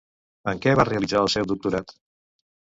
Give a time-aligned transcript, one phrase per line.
[0.53, 1.95] En què va realitzar el seu doctorat?